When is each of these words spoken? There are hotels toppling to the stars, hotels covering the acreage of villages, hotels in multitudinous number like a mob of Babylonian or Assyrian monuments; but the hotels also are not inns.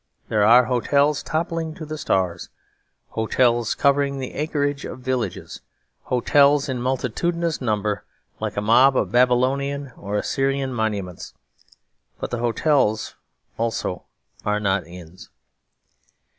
There 0.29 0.43
are 0.43 0.65
hotels 0.65 1.21
toppling 1.21 1.75
to 1.75 1.85
the 1.85 1.95
stars, 1.95 2.49
hotels 3.09 3.75
covering 3.75 4.17
the 4.17 4.33
acreage 4.33 4.83
of 4.83 5.01
villages, 5.01 5.61
hotels 6.05 6.67
in 6.67 6.81
multitudinous 6.81 7.61
number 7.61 8.03
like 8.39 8.57
a 8.57 8.61
mob 8.61 8.97
of 8.97 9.11
Babylonian 9.11 9.91
or 9.95 10.17
Assyrian 10.17 10.73
monuments; 10.73 11.35
but 12.19 12.31
the 12.31 12.39
hotels 12.39 13.13
also 13.59 14.05
are 14.43 14.59
not 14.59 14.87
inns. 14.87 15.29